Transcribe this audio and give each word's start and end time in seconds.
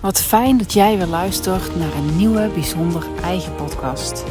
Wat 0.00 0.20
fijn 0.20 0.58
dat 0.58 0.72
jij 0.72 0.96
weer 0.96 1.06
luistert 1.06 1.76
naar 1.76 1.94
een 1.94 2.16
nieuwe 2.16 2.50
bijzonder 2.54 3.06
eigen 3.22 3.54
podcast. 3.54 4.24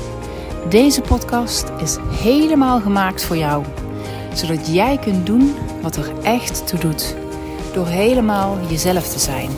Deze 0.69 1.01
podcast 1.01 1.69
is 1.81 1.97
helemaal 2.09 2.79
gemaakt 2.79 3.23
voor 3.23 3.37
jou, 3.37 3.65
zodat 4.33 4.73
jij 4.73 4.97
kunt 4.97 5.25
doen 5.25 5.55
wat 5.81 5.95
er 5.95 6.19
echt 6.23 6.67
toe 6.67 6.79
doet, 6.79 7.15
door 7.73 7.87
helemaal 7.87 8.57
jezelf 8.69 9.07
te 9.07 9.19
zijn. 9.19 9.49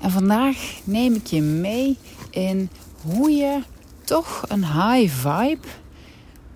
En 0.00 0.10
vandaag 0.10 0.56
neem 0.84 1.14
ik 1.14 1.26
je 1.26 1.40
mee 1.40 1.98
in 2.30 2.70
hoe 3.02 3.30
je 3.30 3.62
toch 4.04 4.44
een 4.48 4.64
high 4.64 5.12
vibe 5.14 5.68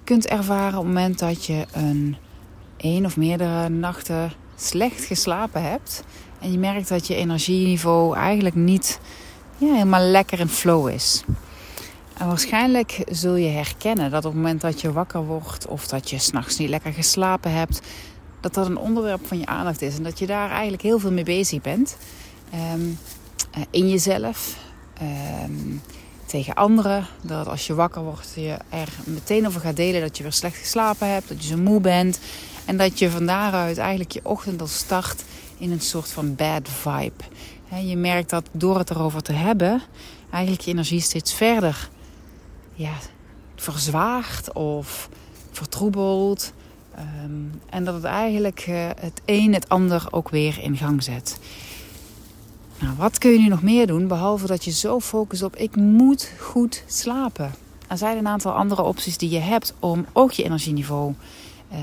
kunt 0.04 0.26
ervaren 0.26 0.78
op 0.78 0.84
het 0.84 0.94
moment 0.94 1.18
dat 1.18 1.44
je 1.44 1.64
een 1.72 2.16
één 2.76 3.04
of 3.04 3.16
meerdere 3.16 3.68
nachten 3.68 4.32
slecht 4.56 5.04
geslapen 5.04 5.62
hebt 5.62 6.04
en 6.40 6.52
je 6.52 6.58
merkt 6.58 6.88
dat 6.88 7.06
je 7.06 7.14
energieniveau 7.14 8.16
eigenlijk 8.16 8.54
niet 8.54 9.00
ja, 9.58 9.72
helemaal 9.72 10.00
lekker 10.00 10.40
in 10.40 10.48
flow 10.48 10.88
is. 10.88 11.24
En 12.18 12.26
waarschijnlijk 12.26 13.04
zul 13.10 13.34
je 13.34 13.48
herkennen 13.48 14.10
dat 14.10 14.24
op 14.24 14.32
het 14.32 14.42
moment 14.42 14.60
dat 14.60 14.80
je 14.80 14.92
wakker 14.92 15.24
wordt 15.24 15.66
of 15.66 15.86
dat 15.86 16.10
je 16.10 16.18
s'nachts 16.18 16.58
niet 16.58 16.68
lekker 16.68 16.92
geslapen 16.92 17.52
hebt, 17.52 17.80
dat 18.40 18.54
dat 18.54 18.66
een 18.66 18.78
onderwerp 18.78 19.26
van 19.26 19.38
je 19.38 19.46
aandacht 19.46 19.82
is 19.82 19.96
en 19.96 20.02
dat 20.02 20.18
je 20.18 20.26
daar 20.26 20.50
eigenlijk 20.50 20.82
heel 20.82 20.98
veel 20.98 21.12
mee 21.12 21.24
bezig 21.24 21.60
bent. 21.60 21.96
Um, 22.74 22.98
in 23.70 23.88
jezelf, 23.88 24.56
um, 25.02 25.82
tegen 26.26 26.54
anderen. 26.54 27.06
Dat 27.20 27.48
als 27.48 27.66
je 27.66 27.74
wakker 27.74 28.02
wordt, 28.02 28.32
je 28.34 28.56
er 28.68 28.88
meteen 29.04 29.46
over 29.46 29.60
gaat 29.60 29.76
delen 29.76 30.00
dat 30.00 30.16
je 30.16 30.22
weer 30.22 30.32
slecht 30.32 30.56
geslapen 30.56 31.08
hebt, 31.08 31.28
dat 31.28 31.42
je 31.42 31.48
zo 31.48 31.56
moe 31.56 31.80
bent. 31.80 32.18
En 32.64 32.76
dat 32.76 32.98
je 32.98 33.10
van 33.10 33.26
daaruit 33.26 33.78
eigenlijk 33.78 34.10
je 34.10 34.20
ochtend 34.22 34.60
al 34.60 34.66
start 34.66 35.24
in 35.58 35.70
een 35.70 35.80
soort 35.80 36.12
van 36.12 36.34
bad 36.34 36.68
vibe. 36.68 37.24
Je 37.88 37.96
merkt 37.96 38.30
dat 38.30 38.48
door 38.52 38.78
het 38.78 38.90
erover 38.90 39.22
te 39.22 39.32
hebben, 39.32 39.82
eigenlijk 40.30 40.62
je 40.62 40.70
energie 40.70 41.00
steeds 41.00 41.34
verder 41.34 41.88
ja, 42.76 42.92
verzwaagt 43.56 44.52
of 44.52 45.08
vertroebelt. 45.50 46.52
Ehm, 46.94 47.32
en 47.70 47.84
dat 47.84 47.94
het 47.94 48.04
eigenlijk 48.04 48.66
uh, 48.68 48.88
het 49.00 49.20
een 49.24 49.54
het 49.54 49.68
ander 49.68 50.06
ook 50.10 50.28
weer 50.28 50.58
in 50.60 50.76
gang 50.76 51.02
zet. 51.02 51.38
Nou, 52.80 52.96
wat 52.96 53.18
kun 53.18 53.30
je 53.30 53.38
nu 53.38 53.48
nog 53.48 53.62
meer 53.62 53.86
doen, 53.86 54.06
behalve 54.06 54.46
dat 54.46 54.64
je 54.64 54.70
zo 54.70 55.00
focust 55.00 55.42
op 55.42 55.56
ik 55.56 55.76
moet 55.76 56.32
goed 56.38 56.82
slapen? 56.86 57.54
Er 57.88 57.98
zijn 57.98 58.18
een 58.18 58.28
aantal 58.28 58.52
andere 58.52 58.82
opties 58.82 59.18
die 59.18 59.30
je 59.30 59.38
hebt 59.38 59.74
om 59.78 60.06
ook 60.12 60.32
je 60.32 60.42
energieniveau 60.42 61.14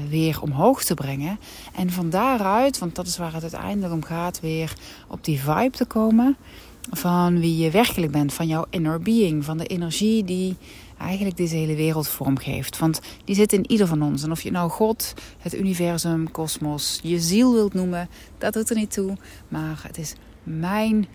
weer 0.10 0.42
omhoog 0.42 0.84
te 0.84 0.94
brengen. 0.94 1.40
En 1.76 1.90
van 1.90 2.10
daaruit, 2.10 2.78
want 2.78 2.96
dat 2.96 3.08
is 3.08 3.18
waar 3.18 3.34
het 3.34 3.42
uiteindelijk 3.42 3.94
om 3.94 4.04
gaat, 4.04 4.40
weer 4.40 4.74
op 5.08 5.24
die 5.24 5.40
vibe 5.40 5.78
te 5.78 5.86
komen 5.86 6.38
van 6.92 7.40
wie 7.40 7.58
je 7.58 7.72
werkelijk 7.72 8.12
bent, 8.12 8.34
van 8.34 8.48
jouw 8.48 8.66
inner 8.70 9.00
being, 9.00 9.46
van 9.46 9.58
de 9.58 9.68
energie 9.68 10.24
die 10.24 10.56
eigenlijk 10.98 11.38
deze 11.38 11.56
hele 11.56 11.76
wereld 11.76 12.08
vormgeeft. 12.08 12.78
Want 12.78 13.00
die 13.26 13.36
zit 13.36 13.54
in 13.54 13.72
ieder 13.72 13.88
van 13.88 14.02
ons. 14.02 14.24
En 14.24 14.32
of 14.32 14.42
je 14.42 14.52
nou 14.52 14.70
God, 14.70 15.14
het 15.40 15.56
universum, 15.56 16.32
kosmos, 16.32 17.00
je 17.04 17.20
ziel 17.20 17.54
wilt 17.54 17.74
noemen, 17.74 18.10
dat 18.38 18.54
doet 18.54 18.70
er 18.70 18.76
niet 18.76 18.92
toe. 18.92 19.18
Maar 19.48 19.82
het 19.88 19.98
is 19.98 20.14
mijn 20.44 21.08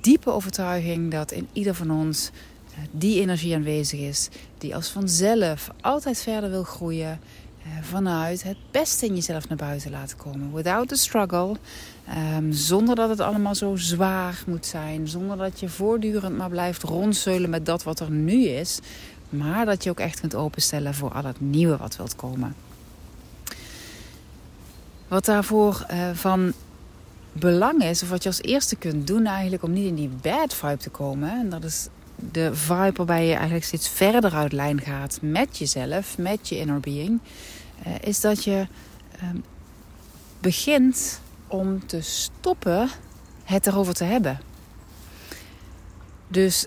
diepe 0.00 0.30
overtuiging 0.30 1.10
dat 1.10 1.32
in 1.32 1.48
ieder 1.52 1.74
van 1.74 1.90
ons 1.90 2.30
eh, 2.74 2.78
die 2.90 3.20
energie 3.20 3.54
aanwezig 3.54 4.00
is, 4.00 4.28
die 4.58 4.74
als 4.74 4.88
vanzelf 4.88 5.70
altijd 5.80 6.20
verder 6.20 6.50
wil 6.50 6.64
groeien, 6.64 7.10
eh, 7.10 7.47
vanuit 7.82 8.42
het 8.42 8.56
beste 8.70 9.06
in 9.06 9.14
jezelf 9.14 9.48
naar 9.48 9.58
buiten 9.58 9.90
laten 9.90 10.16
komen. 10.16 10.52
Without 10.52 10.88
the 10.88 10.96
struggle. 10.96 11.56
Um, 12.36 12.52
zonder 12.52 12.94
dat 12.94 13.08
het 13.08 13.20
allemaal 13.20 13.54
zo 13.54 13.76
zwaar 13.76 14.42
moet 14.46 14.66
zijn. 14.66 15.08
Zonder 15.08 15.36
dat 15.36 15.60
je 15.60 15.68
voortdurend 15.68 16.36
maar 16.36 16.50
blijft 16.50 16.82
rondzeulen 16.82 17.50
met 17.50 17.66
dat 17.66 17.82
wat 17.82 18.00
er 18.00 18.10
nu 18.10 18.44
is. 18.44 18.78
Maar 19.28 19.66
dat 19.66 19.84
je 19.84 19.90
ook 19.90 20.00
echt 20.00 20.20
kunt 20.20 20.34
openstellen 20.34 20.94
voor 20.94 21.12
al 21.12 21.24
het 21.24 21.40
nieuwe 21.40 21.76
wat 21.76 21.96
wilt 21.96 22.16
komen. 22.16 22.54
Wat 25.08 25.24
daarvoor 25.24 25.86
uh, 25.90 26.10
van 26.12 26.52
belang 27.32 27.82
is, 27.82 28.02
of 28.02 28.08
wat 28.08 28.22
je 28.22 28.28
als 28.28 28.42
eerste 28.42 28.76
kunt 28.76 29.06
doen 29.06 29.26
eigenlijk 29.26 29.62
om 29.62 29.72
niet 29.72 29.86
in 29.86 29.94
die 29.94 30.10
bad 30.22 30.54
vibe 30.54 30.76
te 30.76 30.90
komen. 30.90 31.30
En 31.30 31.48
dat 31.48 31.64
is 31.64 31.88
de 32.14 32.54
vibe 32.54 32.92
waarbij 32.96 33.26
je 33.26 33.34
eigenlijk 33.34 33.64
steeds 33.64 33.88
verder 33.88 34.34
uit 34.34 34.52
lijn 34.52 34.80
gaat 34.80 35.18
met 35.22 35.58
jezelf, 35.58 36.18
met 36.18 36.48
je 36.48 36.58
inner 36.58 36.80
being. 36.80 37.20
Uh, 37.86 37.92
is 38.00 38.20
dat 38.20 38.44
je 38.44 38.66
uh, 39.22 39.28
begint 40.40 41.20
om 41.46 41.86
te 41.86 42.00
stoppen 42.00 42.88
het 43.44 43.66
erover 43.66 43.94
te 43.94 44.04
hebben. 44.04 44.40
Dus 46.28 46.66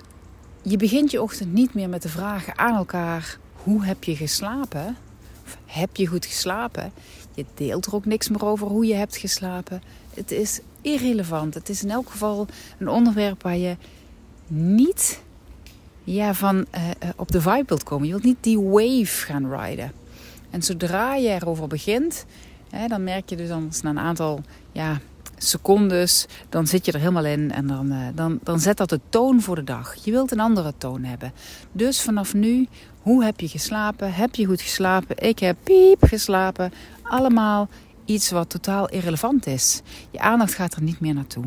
je 0.62 0.78
begint 0.78 1.12
je 1.12 1.22
ochtend 1.22 1.54
niet 1.54 1.74
meer 1.74 1.90
met 1.90 2.02
de 2.02 2.10
vragen 2.10 2.58
aan 2.58 2.76
elkaar: 2.76 3.38
hoe 3.54 3.86
heb 3.86 4.04
je 4.04 4.16
geslapen? 4.16 4.98
Of 5.46 5.58
heb 5.66 5.96
je 5.96 6.08
goed 6.08 6.26
geslapen? 6.26 6.92
Je 7.34 7.46
deelt 7.54 7.86
er 7.86 7.96
ook 7.96 8.06
niks 8.06 8.30
meer 8.30 8.46
over 8.46 8.68
hoe 8.68 8.86
je 8.86 8.94
hebt 8.94 9.18
geslapen. 9.18 9.82
Het 10.14 10.32
is 10.32 10.60
irrelevant. 10.82 11.54
Het 11.54 11.70
is 11.70 11.84
in 11.84 11.92
elk 11.92 12.10
geval 12.10 12.48
een 12.78 12.90
onderwerp 12.90 13.44
waar 13.44 13.58
je 13.58 13.78
niet 14.48 15.22
ja, 16.04 16.34
van 16.34 16.56
uh, 16.76 16.90
op 17.16 17.32
de 17.32 17.42
vibe 17.42 17.64
wilt 17.66 17.84
komen. 17.84 18.06
Je 18.06 18.12
wilt 18.12 18.26
niet 18.26 18.38
die 18.44 18.60
wave 18.60 19.26
gaan 19.26 19.60
riden. 19.60 19.92
En 20.52 20.62
zodra 20.62 21.16
je 21.16 21.30
erover 21.30 21.68
begint, 21.68 22.26
hè, 22.70 22.88
dan 22.88 23.04
merk 23.04 23.30
je 23.30 23.36
dus 23.36 23.82
na 23.82 23.90
een 23.90 24.00
aantal 24.00 24.42
ja, 24.72 25.00
secondes, 25.38 26.26
dan 26.50 26.68
zit 26.68 26.86
je 26.86 26.92
er 26.92 27.00
helemaal 27.00 27.26
in 27.26 27.52
en 27.52 27.68
dan, 27.68 27.92
uh, 27.92 28.08
dan, 28.16 28.40
dan 28.44 28.60
zet 28.60 28.78
dat 28.78 28.90
de 28.90 29.00
toon 29.10 29.42
voor 29.42 29.56
de 29.56 29.64
dag. 29.64 29.96
Je 30.04 30.12
wilt 30.12 30.32
een 30.32 30.40
andere 30.40 30.74
toon 30.78 31.04
hebben. 31.04 31.34
Dus 31.72 32.02
vanaf 32.02 32.34
nu, 32.34 32.68
hoe 33.02 33.24
heb 33.24 33.40
je 33.40 33.48
geslapen? 33.48 34.14
Heb 34.14 34.36
je 34.36 34.46
goed 34.46 34.62
geslapen? 34.62 35.18
Ik 35.18 35.40
heb 35.40 35.58
piep 35.64 36.04
geslapen. 36.04 36.74
Allemaal 37.02 37.70
iets 38.06 38.30
wat 38.32 38.50
totaal 38.50 38.90
irrelevant 38.90 39.48
is. 39.48 39.82
Je 40.12 40.20
aandacht 40.20 40.54
gaat 40.54 40.76
er 40.76 40.82
niet 40.82 41.00
meer 41.00 41.14
naartoe. 41.14 41.46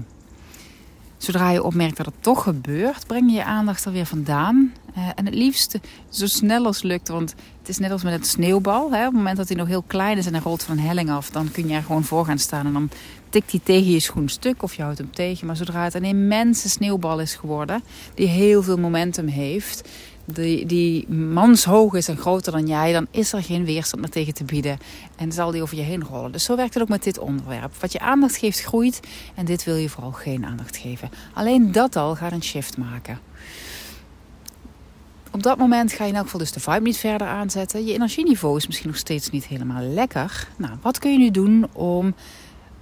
Zodra 1.24 1.50
je 1.50 1.62
opmerkt 1.62 1.96
dat 1.96 2.06
het 2.06 2.14
toch 2.20 2.42
gebeurt, 2.42 3.06
breng 3.06 3.30
je 3.30 3.36
je 3.36 3.44
aandacht 3.44 3.84
er 3.84 3.92
weer 3.92 4.06
vandaan. 4.06 4.72
Uh, 4.96 5.08
en 5.14 5.24
het 5.24 5.34
liefst 5.34 5.78
zo 6.08 6.26
snel 6.26 6.66
als 6.66 6.82
lukt, 6.82 7.08
want 7.08 7.34
het 7.58 7.68
is 7.68 7.78
net 7.78 7.90
als 7.90 8.02
met 8.02 8.12
een 8.12 8.24
sneeuwbal. 8.24 8.92
Hè? 8.92 8.98
Op 8.98 9.04
het 9.04 9.14
moment 9.14 9.36
dat 9.36 9.48
hij 9.48 9.56
nog 9.56 9.66
heel 9.66 9.84
klein 9.86 10.18
is 10.18 10.26
en 10.26 10.32
hij 10.32 10.42
rolt 10.42 10.62
van 10.62 10.78
een 10.78 10.84
helling 10.84 11.10
af, 11.10 11.30
dan 11.30 11.50
kun 11.50 11.68
je 11.68 11.74
er 11.74 11.82
gewoon 11.82 12.04
voor 12.04 12.24
gaan 12.24 12.38
staan. 12.38 12.66
En 12.66 12.72
dan 12.72 12.88
tikt 13.28 13.50
hij 13.50 13.60
tegen 13.64 13.90
je 13.90 14.00
schoen 14.00 14.28
stuk 14.28 14.62
of 14.62 14.74
je 14.74 14.82
houdt 14.82 14.98
hem 14.98 15.12
tegen. 15.12 15.46
Maar 15.46 15.56
zodra 15.56 15.84
het 15.84 15.94
een 15.94 16.04
immense 16.04 16.68
sneeuwbal 16.68 17.20
is 17.20 17.34
geworden, 17.34 17.82
die 18.14 18.28
heel 18.28 18.62
veel 18.62 18.78
momentum 18.78 19.26
heeft, 19.26 19.88
die, 20.24 20.66
die 20.66 21.08
manshoog 21.08 21.94
is 21.94 22.08
en 22.08 22.16
groter 22.16 22.52
dan 22.52 22.66
jij, 22.66 22.92
dan 22.92 23.06
is 23.10 23.32
er 23.32 23.42
geen 23.42 23.64
weerstand 23.64 24.02
meer 24.02 24.10
tegen 24.10 24.34
te 24.34 24.44
bieden. 24.44 24.78
En 25.16 25.32
zal 25.32 25.50
die 25.50 25.62
over 25.62 25.76
je 25.76 25.82
heen 25.82 26.04
rollen. 26.04 26.32
Dus 26.32 26.44
zo 26.44 26.56
werkt 26.56 26.74
het 26.74 26.82
ook 26.82 26.88
met 26.88 27.02
dit 27.02 27.18
onderwerp. 27.18 27.74
Wat 27.80 27.92
je 27.92 28.00
aandacht 28.00 28.36
geeft, 28.36 28.60
groeit. 28.60 29.00
En 29.34 29.44
dit 29.44 29.64
wil 29.64 29.76
je 29.76 29.88
vooral 29.88 30.12
geen 30.12 30.44
aandacht 30.44 30.76
geven. 30.76 31.10
Alleen 31.32 31.72
dat 31.72 31.96
al 31.96 32.14
gaat 32.14 32.32
een 32.32 32.42
shift 32.42 32.76
maken. 32.76 33.18
Op 35.30 35.42
dat 35.42 35.58
moment 35.58 35.92
ga 35.92 36.04
je 36.04 36.10
in 36.10 36.16
elk 36.16 36.24
geval 36.24 36.40
dus 36.40 36.52
de 36.52 36.60
vibe 36.60 36.80
niet 36.80 36.96
verder 36.96 37.26
aanzetten. 37.26 37.86
Je 37.86 37.92
energieniveau 37.92 38.56
is 38.56 38.66
misschien 38.66 38.88
nog 38.88 38.98
steeds 38.98 39.30
niet 39.30 39.46
helemaal 39.46 39.82
lekker. 39.82 40.48
Nou, 40.56 40.72
wat 40.82 40.98
kun 40.98 41.12
je 41.12 41.18
nu 41.18 41.30
doen 41.30 41.66
om 41.72 42.14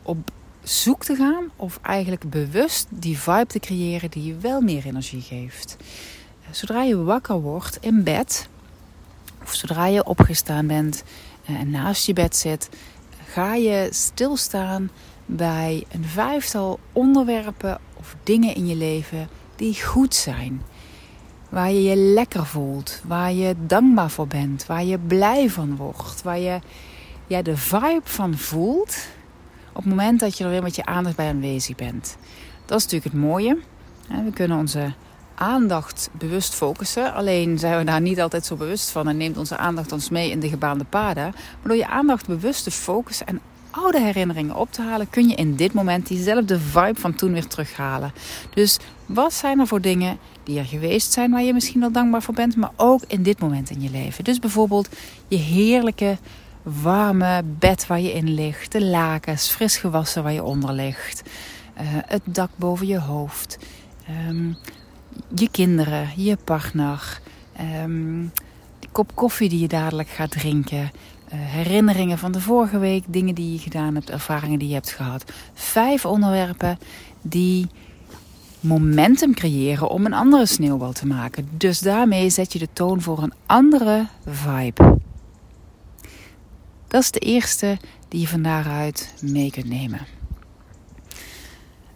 op 0.03 0.30
zoek 0.62 1.04
te 1.04 1.14
gaan 1.14 1.44
of 1.56 1.78
eigenlijk 1.82 2.30
bewust 2.30 2.86
die 2.91 3.19
vibe 3.19 3.47
te 3.47 3.59
creëren 3.59 4.10
die 4.10 4.24
je 4.24 4.36
wel 4.36 4.60
meer 4.60 4.86
energie 4.86 5.20
geeft? 5.20 5.76
Zodra 6.52 6.82
je 6.82 7.02
wakker 7.02 7.40
wordt 7.40 7.78
in 7.80 8.02
bed, 8.02 8.48
of 9.42 9.54
zodra 9.54 9.86
je 9.86 10.04
opgestaan 10.04 10.66
bent 10.66 11.04
en 11.44 11.70
naast 11.70 12.06
je 12.06 12.12
bed 12.12 12.36
zit, 12.36 12.68
ga 13.26 13.54
je 13.54 13.88
stilstaan 13.90 14.91
bij 15.26 15.84
een 15.91 16.04
vijftal 16.04 16.78
onderwerpen 16.92 17.78
of 17.94 18.16
dingen 18.22 18.54
in 18.54 18.66
je 18.66 18.77
leven 18.77 19.28
die 19.56 19.82
goed 19.82 20.15
zijn. 20.15 20.62
Waar 21.48 21.71
je 21.71 21.82
je 21.82 21.97
lekker 21.97 22.47
voelt, 22.47 23.00
waar 23.06 23.32
je 23.32 23.54
dankbaar 23.66 24.10
voor 24.10 24.27
bent, 24.27 24.66
waar 24.66 24.84
je 24.84 24.98
blij 24.98 25.50
van 25.50 25.77
wordt, 25.77 26.22
waar 26.22 26.38
je 26.38 26.60
ja, 27.27 27.42
de 27.42 27.56
vibe 27.56 28.00
van 28.04 28.36
voelt 28.36 28.97
op 29.68 29.84
het 29.84 29.94
moment 29.94 30.21
dat 30.21 30.38
je 30.38 30.44
er 30.44 30.50
weer 30.50 30.62
met 30.62 30.77
je 30.77 30.84
aandacht 30.84 31.16
bij 31.16 31.28
aanwezig 31.28 31.77
bent. 31.77 32.16
Dat 32.65 32.78
is 32.78 32.84
natuurlijk 32.84 33.12
het 33.12 33.22
mooie. 33.22 33.59
We 34.24 34.30
kunnen 34.32 34.59
onze 34.59 34.92
aandacht 35.42 36.10
bewust 36.12 36.54
focussen. 36.54 37.15
Alleen 37.15 37.59
zijn 37.59 37.78
we 37.78 37.84
daar 37.84 38.00
niet 38.00 38.21
altijd 38.21 38.47
zo 38.47 38.56
bewust 38.56 38.91
van 38.91 39.09
en 39.09 39.16
neemt 39.16 39.36
onze 39.36 39.56
aandacht 39.56 39.92
ons 39.92 40.09
mee 40.09 40.30
in 40.30 40.41
de 40.41 40.48
gebaande 40.48 40.84
paden. 40.84 41.24
Maar 41.33 41.62
door 41.62 41.77
je 41.77 41.86
aandacht 41.86 42.27
bewust 42.27 42.65
te 42.65 42.71
focussen 42.71 43.27
en 43.27 43.41
oude 43.71 44.00
herinneringen 44.00 44.56
op 44.56 44.72
te 44.72 44.83
halen, 44.83 45.10
kun 45.10 45.28
je 45.28 45.34
in 45.34 45.56
dit 45.56 45.72
moment 45.72 46.06
diezelfde 46.06 46.60
vibe 46.60 47.00
van 47.00 47.15
toen 47.15 47.33
weer 47.33 47.47
terughalen. 47.47 48.12
Dus 48.54 48.78
wat 49.06 49.33
zijn 49.33 49.60
er 49.60 49.66
voor 49.66 49.80
dingen 49.80 50.18
die 50.44 50.59
er 50.59 50.65
geweest 50.65 51.12
zijn 51.12 51.30
waar 51.30 51.42
je 51.42 51.53
misschien 51.53 51.80
wel 51.80 51.92
dankbaar 51.92 52.22
voor 52.22 52.34
bent, 52.34 52.56
maar 52.56 52.72
ook 52.77 53.03
in 53.06 53.22
dit 53.22 53.39
moment 53.39 53.71
in 53.71 53.80
je 53.80 53.91
leven? 53.91 54.24
Dus 54.24 54.39
bijvoorbeeld 54.39 54.89
je 55.28 55.36
heerlijke 55.36 56.18
warme 56.62 57.42
bed 57.59 57.86
waar 57.86 58.00
je 58.00 58.12
in 58.12 58.34
ligt, 58.34 58.72
de 58.72 58.84
lakens, 58.84 59.48
fris 59.48 59.77
gewassen 59.77 60.22
waar 60.22 60.33
je 60.33 60.44
onder 60.44 60.72
ligt. 60.72 61.22
het 62.06 62.22
dak 62.24 62.50
boven 62.56 62.86
je 62.86 62.98
hoofd, 62.98 63.59
ehm, 64.06 64.53
je 65.34 65.48
kinderen, 65.50 66.09
je 66.16 66.36
partner, 66.44 67.20
um, 67.84 68.32
die 68.78 68.88
kop 68.92 69.14
koffie 69.14 69.48
die 69.48 69.60
je 69.60 69.68
dadelijk 69.68 70.09
gaat 70.09 70.30
drinken, 70.30 70.91
eh, 71.28 71.38
herinneringen 71.38 72.18
van 72.18 72.32
de 72.32 72.41
vorige 72.41 72.78
week, 72.78 73.04
dingen 73.06 73.34
die 73.34 73.53
je 73.53 73.59
gedaan 73.59 73.94
hebt, 73.94 74.10
ervaringen 74.10 74.59
die 74.59 74.68
je 74.68 74.74
hebt 74.74 74.91
gehad. 74.91 75.32
Vijf 75.54 76.04
onderwerpen 76.04 76.78
die 77.22 77.66
momentum 78.60 79.34
creëren 79.34 79.88
om 79.88 80.06
een 80.06 80.12
andere 80.12 80.47
sneeuwbal 80.47 80.92
te 80.92 81.06
maken. 81.06 81.48
Dus 81.50 81.78
daarmee 81.78 82.30
zet 82.30 82.53
je 82.53 82.58
de 82.58 82.68
toon 82.72 83.00
voor 83.00 83.22
een 83.22 83.32
andere 83.47 84.06
vibe. 84.26 84.98
Dat 86.88 87.03
is 87.03 87.10
de 87.10 87.18
eerste 87.18 87.78
die 88.08 88.20
je 88.20 88.28
van 88.28 88.42
daaruit 88.42 89.15
mee 89.20 89.50
kunt 89.50 89.68
nemen. 89.68 90.00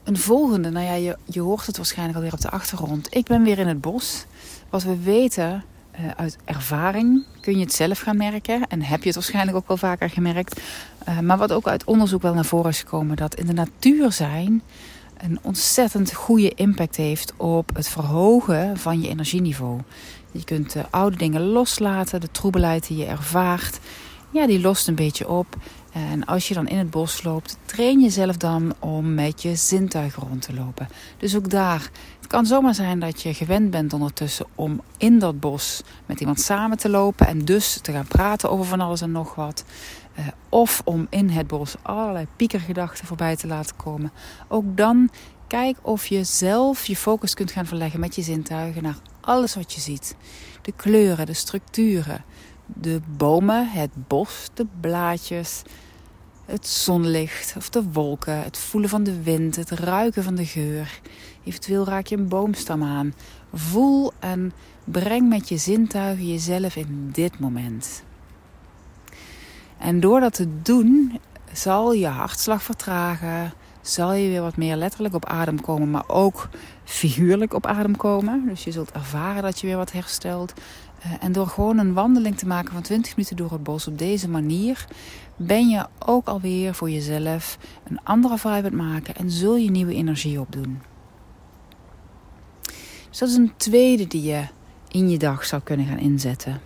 Een 0.06 0.18
volgende, 0.18 0.70
nou 0.70 0.86
ja, 0.86 0.92
je, 0.92 1.16
je 1.24 1.40
hoort 1.40 1.66
het 1.66 1.76
waarschijnlijk 1.76 2.16
alweer 2.16 2.32
op 2.32 2.40
de 2.40 2.50
achtergrond. 2.50 3.14
Ik 3.14 3.24
ben 3.24 3.42
weer 3.42 3.58
in 3.58 3.66
het 3.66 3.80
bos. 3.80 4.24
Wat 4.70 4.82
we 4.82 5.02
weten 5.02 5.64
uh, 6.00 6.10
uit 6.16 6.36
ervaring 6.44 7.24
kun 7.40 7.54
je 7.54 7.64
het 7.64 7.72
zelf 7.72 7.98
gaan 7.98 8.16
merken. 8.16 8.66
En 8.68 8.82
heb 8.82 9.00
je 9.00 9.06
het 9.06 9.14
waarschijnlijk 9.14 9.56
ook 9.56 9.68
wel 9.68 9.76
vaker 9.76 10.10
gemerkt. 10.10 10.60
Uh, 11.08 11.18
maar 11.18 11.38
wat 11.38 11.52
ook 11.52 11.68
uit 11.68 11.84
onderzoek 11.84 12.22
wel 12.22 12.34
naar 12.34 12.44
voren 12.44 12.70
is 12.70 12.78
gekomen. 12.78 13.16
Dat 13.16 13.34
in 13.34 13.46
de 13.46 13.52
natuur 13.52 14.12
zijn 14.12 14.62
een 15.16 15.38
ontzettend 15.42 16.12
goede 16.12 16.54
impact 16.54 16.96
heeft 16.96 17.32
op 17.36 17.70
het 17.74 17.88
verhogen 17.88 18.76
van 18.76 19.00
je 19.00 19.08
energieniveau. 19.08 19.80
Je 20.32 20.44
kunt 20.44 20.72
de 20.72 20.84
oude 20.90 21.16
dingen 21.16 21.42
loslaten, 21.42 22.20
de 22.20 22.30
troebelheid 22.30 22.86
die 22.86 22.96
je 22.96 23.06
ervaart. 23.06 23.78
Ja, 24.30 24.46
die 24.46 24.60
lost 24.60 24.88
een 24.88 24.94
beetje 24.94 25.28
op. 25.28 25.56
En 25.96 26.24
als 26.24 26.48
je 26.48 26.54
dan 26.54 26.68
in 26.68 26.78
het 26.78 26.90
bos 26.90 27.22
loopt, 27.22 27.58
train 27.64 28.00
jezelf 28.00 28.36
dan 28.36 28.74
om 28.78 29.14
met 29.14 29.42
je 29.42 29.54
zintuigen 29.54 30.22
rond 30.22 30.42
te 30.42 30.54
lopen. 30.54 30.88
Dus 31.18 31.36
ook 31.36 31.50
daar, 31.50 31.90
het 32.16 32.26
kan 32.26 32.46
zomaar 32.46 32.74
zijn 32.74 32.98
dat 32.98 33.22
je 33.22 33.34
gewend 33.34 33.70
bent 33.70 33.92
ondertussen 33.92 34.46
om 34.54 34.80
in 34.96 35.18
dat 35.18 35.40
bos 35.40 35.82
met 36.06 36.20
iemand 36.20 36.40
samen 36.40 36.78
te 36.78 36.88
lopen 36.88 37.26
en 37.26 37.38
dus 37.38 37.78
te 37.80 37.92
gaan 37.92 38.06
praten 38.06 38.50
over 38.50 38.64
van 38.64 38.80
alles 38.80 39.00
en 39.00 39.12
nog 39.12 39.34
wat. 39.34 39.64
Uh, 40.18 40.26
of 40.48 40.82
om 40.84 41.06
in 41.10 41.28
het 41.28 41.46
bos 41.46 41.74
allerlei 41.82 42.26
piekergedachten 42.36 43.06
voorbij 43.06 43.36
te 43.36 43.46
laten 43.46 43.76
komen. 43.76 44.12
Ook 44.48 44.76
dan 44.76 45.10
kijk 45.46 45.76
of 45.82 46.06
je 46.06 46.24
zelf 46.24 46.86
je 46.86 46.96
focus 46.96 47.34
kunt 47.34 47.50
gaan 47.50 47.66
verleggen 47.66 48.00
met 48.00 48.14
je 48.14 48.22
zintuigen 48.22 48.82
naar 48.82 48.98
alles 49.20 49.54
wat 49.54 49.72
je 49.72 49.80
ziet. 49.80 50.16
De 50.62 50.72
kleuren, 50.72 51.26
de 51.26 51.34
structuren, 51.34 52.24
de 52.66 53.00
bomen, 53.16 53.68
het 53.68 53.90
bos, 54.08 54.48
de 54.54 54.66
blaadjes, 54.80 55.62
het 56.46 56.66
zonlicht 56.66 57.54
of 57.56 57.68
de 57.70 57.82
wolken, 57.92 58.42
het 58.42 58.58
voelen 58.58 58.90
van 58.90 59.02
de 59.02 59.22
wind, 59.22 59.56
het 59.56 59.70
ruiken 59.70 60.22
van 60.22 60.34
de 60.34 60.46
geur. 60.46 61.00
Eventueel 61.44 61.84
raak 61.84 62.06
je 62.06 62.16
een 62.16 62.28
boomstam 62.28 62.82
aan. 62.82 63.14
Voel 63.52 64.12
en 64.18 64.52
breng 64.84 65.28
met 65.28 65.48
je 65.48 65.56
zintuigen 65.56 66.28
jezelf 66.28 66.76
in 66.76 67.08
dit 67.12 67.38
moment. 67.38 68.02
En 69.78 70.00
door 70.00 70.20
dat 70.20 70.34
te 70.34 70.62
doen, 70.62 71.20
zal 71.52 71.92
je 71.92 72.06
hartslag 72.06 72.62
vertragen, 72.62 73.52
zal 73.80 74.12
je 74.12 74.28
weer 74.28 74.42
wat 74.42 74.56
meer 74.56 74.76
letterlijk 74.76 75.14
op 75.14 75.24
adem 75.24 75.60
komen, 75.60 75.90
maar 75.90 76.08
ook 76.08 76.48
figuurlijk 76.84 77.54
op 77.54 77.66
adem 77.66 77.96
komen. 77.96 78.44
Dus 78.48 78.64
je 78.64 78.72
zult 78.72 78.92
ervaren 78.92 79.42
dat 79.42 79.60
je 79.60 79.66
weer 79.66 79.76
wat 79.76 79.92
herstelt. 79.92 80.52
Eh, 81.06 81.24
en 81.24 81.32
door 81.32 81.46
gewoon 81.46 81.78
een 81.78 81.92
wandeling 81.92 82.38
te 82.38 82.46
maken 82.46 82.72
van 82.72 82.82
20 82.82 83.16
minuten 83.16 83.36
door 83.36 83.52
het 83.52 83.62
bos 83.62 83.86
op 83.86 83.98
deze 83.98 84.28
manier, 84.28 84.86
ben 85.36 85.68
je 85.68 85.86
ook 85.98 86.26
alweer 86.26 86.74
voor 86.74 86.90
jezelf 86.90 87.58
een 87.84 88.00
andere 88.02 88.38
het 88.38 88.72
maken 88.72 89.14
en 89.14 89.30
zul 89.30 89.56
je 89.56 89.70
nieuwe 89.70 89.94
energie 89.94 90.40
opdoen. 90.40 90.82
Dus 93.08 93.18
dat 93.18 93.28
is 93.28 93.34
een 93.34 93.52
tweede 93.56 94.06
die 94.06 94.22
je 94.22 94.44
in 94.88 95.08
je 95.08 95.18
dag 95.18 95.44
zou 95.44 95.62
kunnen 95.62 95.86
gaan 95.86 95.98
inzetten. 95.98 96.60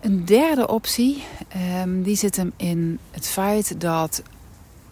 Een 0.00 0.24
derde 0.24 0.68
optie, 0.68 1.24
um, 1.82 2.02
die 2.02 2.16
zit 2.16 2.36
hem 2.36 2.52
in 2.56 2.98
het 3.10 3.26
feit 3.26 3.80
dat 3.80 4.22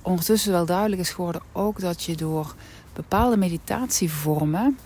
ondertussen 0.02 0.52
wel 0.52 0.67
duidelijk 0.67 1.00
is 1.00 1.11
geworden 1.11 1.43
ook 1.52 1.81
dat 1.81 2.02
je 2.02 2.17
door 2.17 2.55
bepaalde 2.93 3.37
meditatievormen 3.37 4.79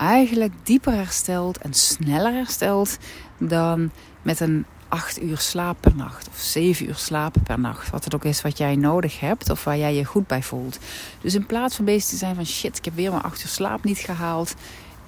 eigenlijk 0.00 0.52
dieper 0.62 0.92
herstelt 0.92 1.58
en 1.58 1.74
sneller 1.74 2.32
herstelt 2.32 2.98
dan 3.38 3.90
met 4.22 4.40
een 4.40 4.66
8 4.88 5.22
uur 5.22 5.38
slaap 5.38 5.76
per 5.80 5.96
nacht 5.96 6.28
of 6.28 6.38
7 6.38 6.86
uur 6.86 6.94
slapen 6.94 7.42
per 7.42 7.60
nacht. 7.60 7.90
Wat 7.90 8.04
het 8.04 8.14
ook 8.14 8.24
is 8.24 8.42
wat 8.42 8.58
jij 8.58 8.76
nodig 8.76 9.20
hebt 9.20 9.50
of 9.50 9.64
waar 9.64 9.78
jij 9.78 9.94
je 9.94 10.04
goed 10.04 10.26
bij 10.26 10.42
voelt. 10.42 10.78
Dus 11.20 11.34
in 11.34 11.46
plaats 11.46 11.76
van 11.76 11.84
bezig 11.84 12.08
te 12.08 12.16
zijn 12.16 12.34
van 12.34 12.46
shit, 12.46 12.76
ik 12.76 12.84
heb 12.84 12.94
weer 12.94 13.10
mijn 13.10 13.22
8 13.22 13.42
uur 13.42 13.48
slaap 13.48 13.84
niet 13.84 13.98
gehaald. 13.98 14.54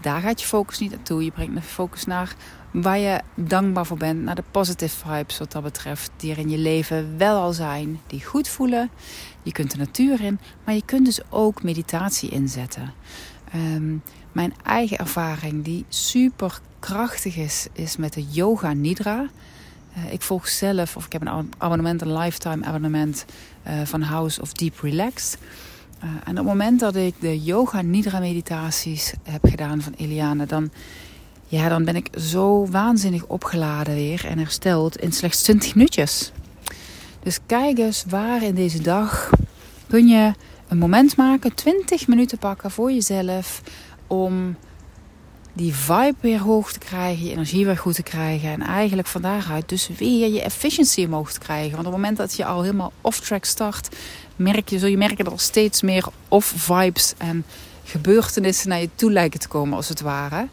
Daar 0.00 0.20
gaat 0.20 0.40
je 0.40 0.46
focus 0.46 0.78
niet 0.78 0.90
naartoe. 0.90 1.24
Je 1.24 1.30
brengt 1.30 1.54
de 1.54 1.62
focus 1.62 2.04
naar 2.04 2.34
waar 2.70 2.98
je 2.98 3.20
dankbaar 3.34 3.86
voor 3.86 3.96
bent. 3.96 4.22
Naar 4.22 4.34
de 4.34 4.44
positive 4.50 5.06
vibes 5.06 5.38
wat 5.38 5.52
dat 5.52 5.62
betreft. 5.62 6.10
Die 6.16 6.32
er 6.32 6.38
in 6.38 6.50
je 6.50 6.58
leven 6.58 7.18
wel 7.18 7.40
al 7.40 7.52
zijn. 7.52 8.00
Die 8.06 8.24
goed 8.24 8.48
voelen. 8.48 8.90
Je 9.42 9.52
kunt 9.52 9.70
de 9.70 9.76
natuur 9.76 10.20
in. 10.20 10.38
Maar 10.64 10.74
je 10.74 10.84
kunt 10.84 11.04
dus 11.04 11.20
ook 11.30 11.62
meditatie 11.62 12.30
inzetten. 12.30 12.92
Um, 13.54 14.02
mijn 14.32 14.54
eigen 14.62 14.98
ervaring 14.98 15.64
die 15.64 15.84
super 15.88 16.60
krachtig 16.78 17.36
is, 17.36 17.66
is 17.72 17.96
met 17.96 18.12
de 18.12 18.24
Yoga 18.30 18.72
Nidra. 18.72 19.26
Uh, 19.96 20.12
ik 20.12 20.22
volg 20.22 20.48
zelf, 20.48 20.96
of 20.96 21.06
ik 21.06 21.12
heb 21.12 21.26
een 21.26 21.48
abonnement, 21.58 22.00
een 22.00 22.16
lifetime 22.16 22.64
abonnement 22.64 23.24
uh, 23.66 23.72
van 23.84 24.02
House 24.02 24.40
of 24.40 24.52
Deep 24.52 24.80
Relax. 24.80 25.36
Uh, 26.04 26.10
en 26.10 26.30
op 26.30 26.36
het 26.36 26.44
moment 26.44 26.80
dat 26.80 26.96
ik 26.96 27.14
de 27.20 27.42
Yoga 27.42 27.82
Nidra 27.82 28.18
meditaties 28.18 29.12
heb 29.22 29.44
gedaan 29.44 29.82
van 29.82 29.94
Eliane, 29.96 30.46
dan, 30.46 30.70
ja, 31.46 31.68
dan 31.68 31.84
ben 31.84 31.96
ik 31.96 32.08
zo 32.20 32.66
waanzinnig 32.66 33.26
opgeladen 33.26 33.94
weer 33.94 34.26
en 34.26 34.38
hersteld 34.38 34.96
in 34.96 35.12
slechts 35.12 35.42
20 35.42 35.74
minuutjes. 35.74 36.32
Dus 37.22 37.38
kijk 37.46 37.78
eens 37.78 38.04
waar 38.08 38.42
in 38.42 38.54
deze 38.54 38.82
dag 38.82 39.30
kun 39.88 40.06
je 40.06 40.32
een 40.68 40.78
moment 40.78 41.16
maken, 41.16 41.54
20 41.54 42.06
minuten 42.06 42.38
pakken 42.38 42.70
voor 42.70 42.92
jezelf 42.92 43.62
om 44.12 44.56
die 45.52 45.74
vibe 45.74 46.14
weer 46.20 46.38
hoog 46.38 46.72
te 46.72 46.78
krijgen, 46.78 47.24
je 47.24 47.30
energie 47.30 47.64
weer 47.64 47.76
goed 47.78 47.94
te 47.94 48.02
krijgen 48.02 48.50
en 48.50 48.60
eigenlijk 48.60 49.08
van 49.08 49.22
daaruit 49.22 49.68
dus 49.68 49.88
weer 49.98 50.28
je 50.28 50.42
efficiency 50.42 51.04
omhoog 51.04 51.32
te 51.32 51.38
krijgen. 51.38 51.70
Want 51.70 51.86
op 51.86 51.92
het 51.92 52.00
moment 52.00 52.16
dat 52.16 52.34
je 52.34 52.44
al 52.44 52.62
helemaal 52.62 52.92
off-track 53.00 53.44
start, 53.44 53.96
merk 54.36 54.68
je, 54.68 54.78
zul 54.78 54.88
je 54.88 54.96
merken 54.96 55.24
dat 55.24 55.32
er 55.32 55.40
steeds 55.40 55.82
meer 55.82 56.04
off-vibes 56.28 57.14
en 57.18 57.44
gebeurtenissen 57.84 58.68
naar 58.68 58.80
je 58.80 58.88
toe 58.94 59.12
lijken 59.12 59.40
te 59.40 59.48
komen 59.48 59.76
als 59.76 59.88
het 59.88 60.00
ware. 60.00 60.48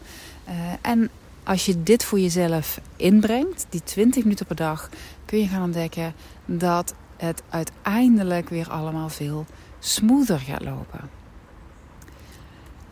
Uh, 0.48 0.54
en 0.80 1.10
als 1.44 1.66
je 1.66 1.82
dit 1.82 2.04
voor 2.04 2.20
jezelf 2.20 2.80
inbrengt, 2.96 3.66
die 3.68 3.82
20 3.82 4.22
minuten 4.22 4.46
per 4.46 4.56
dag, 4.56 4.88
kun 5.24 5.38
je 5.38 5.46
gaan 5.46 5.62
ontdekken 5.62 6.14
dat 6.46 6.94
het 7.16 7.42
uiteindelijk 7.48 8.48
weer 8.48 8.70
allemaal 8.70 9.08
veel 9.08 9.46
smoother 9.78 10.38
gaat 10.38 10.64
lopen. 10.64 11.19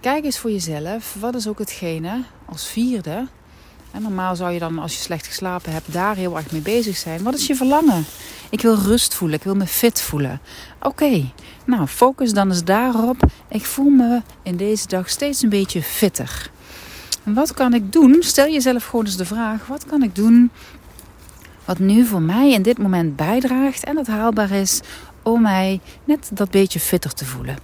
Kijk 0.00 0.24
eens 0.24 0.38
voor 0.38 0.50
jezelf, 0.50 1.16
wat 1.20 1.34
is 1.34 1.48
ook 1.48 1.58
hetgene 1.58 2.22
als 2.44 2.66
vierde. 2.66 3.26
En 3.90 4.02
normaal 4.02 4.36
zou 4.36 4.52
je 4.52 4.58
dan, 4.58 4.78
als 4.78 4.94
je 4.94 5.00
slecht 5.00 5.26
geslapen 5.26 5.72
hebt, 5.72 5.92
daar 5.92 6.16
heel 6.16 6.36
erg 6.36 6.52
mee 6.52 6.60
bezig 6.60 6.96
zijn. 6.96 7.22
Wat 7.22 7.34
is 7.34 7.46
je 7.46 7.54
verlangen? 7.54 8.04
Ik 8.50 8.60
wil 8.60 8.74
rust 8.74 9.14
voelen, 9.14 9.36
ik 9.36 9.44
wil 9.44 9.54
me 9.54 9.66
fit 9.66 10.00
voelen. 10.00 10.40
Oké, 10.82 11.32
nou 11.64 11.86
focus 11.86 12.32
dan 12.32 12.48
eens 12.48 12.64
daarop. 12.64 13.16
Ik 13.48 13.64
voel 13.64 13.90
me 13.90 14.22
in 14.42 14.56
deze 14.56 14.86
dag 14.86 15.08
steeds 15.08 15.42
een 15.42 15.48
beetje 15.48 15.82
fitter. 15.82 16.50
En 17.24 17.34
wat 17.34 17.54
kan 17.54 17.74
ik 17.74 17.92
doen? 17.92 18.16
Stel 18.20 18.48
jezelf 18.48 18.84
gewoon 18.84 19.04
eens 19.04 19.16
de 19.16 19.24
vraag: 19.24 19.66
wat 19.66 19.86
kan 19.86 20.02
ik 20.02 20.14
doen 20.14 20.50
wat 21.64 21.78
nu 21.78 22.04
voor 22.04 22.22
mij 22.22 22.52
in 22.52 22.62
dit 22.62 22.78
moment 22.78 23.16
bijdraagt 23.16 23.84
en 23.84 23.94
dat 23.94 24.06
haalbaar 24.06 24.50
is 24.50 24.80
om 25.22 25.42
mij 25.42 25.80
net 26.04 26.30
dat 26.32 26.50
beetje 26.50 26.80
fitter 26.80 27.14
te 27.14 27.24
voelen? 27.24 27.56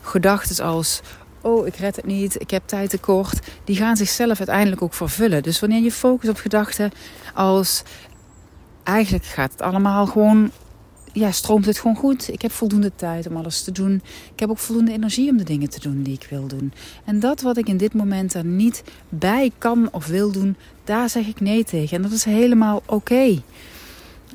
Gedachten 0.00 0.64
als: 0.64 1.00
oh, 1.42 1.66
ik 1.66 1.76
red 1.76 1.96
het 1.96 2.06
niet, 2.06 2.40
ik 2.40 2.50
heb 2.50 2.62
tijd 2.66 2.90
tekort, 2.90 3.46
die 3.64 3.76
gaan 3.76 3.96
zichzelf 3.96 4.38
uiteindelijk 4.38 4.82
ook 4.82 4.94
vervullen. 4.94 5.42
Dus 5.42 5.60
wanneer 5.60 5.82
je 5.82 5.92
focust 5.92 6.30
op 6.30 6.36
gedachten 6.36 6.90
als 7.34 7.82
eigenlijk 8.82 9.24
gaat 9.24 9.52
het 9.52 9.62
allemaal 9.62 10.06
gewoon, 10.06 10.50
ja, 11.12 11.30
stroomt 11.30 11.66
het 11.66 11.78
gewoon 11.78 11.96
goed. 11.96 12.32
Ik 12.32 12.42
heb 12.42 12.50
voldoende 12.50 12.92
tijd 12.96 13.26
om 13.26 13.36
alles 13.36 13.62
te 13.62 13.72
doen. 13.72 14.02
Ik 14.32 14.40
heb 14.40 14.50
ook 14.50 14.58
voldoende 14.58 14.92
energie 14.92 15.30
om 15.30 15.36
de 15.36 15.44
dingen 15.44 15.70
te 15.70 15.80
doen 15.80 16.02
die 16.02 16.14
ik 16.14 16.26
wil 16.30 16.46
doen. 16.46 16.72
En 17.04 17.20
dat 17.20 17.40
wat 17.40 17.56
ik 17.56 17.68
in 17.68 17.76
dit 17.76 17.94
moment 17.94 18.34
er 18.34 18.44
niet 18.44 18.82
bij 19.08 19.52
kan 19.58 19.88
of 19.92 20.06
wil 20.06 20.32
doen, 20.32 20.56
daar 20.84 21.08
zeg 21.08 21.26
ik 21.26 21.40
nee 21.40 21.64
tegen. 21.64 21.96
En 21.96 22.02
dat 22.02 22.12
is 22.12 22.24
helemaal 22.24 22.82
oké. 22.86 23.42